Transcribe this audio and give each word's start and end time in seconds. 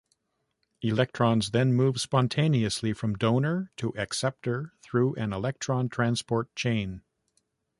Electrons 0.81 1.51
then 1.51 1.73
move 1.75 2.01
spontaneously 2.01 2.91
from 2.91 3.13
donor 3.13 3.71
to 3.77 3.95
acceptor 3.95 4.73
through 4.81 5.13
an 5.13 5.31
electron 5.31 5.89
transport 5.89 6.49
chain. 6.55 7.03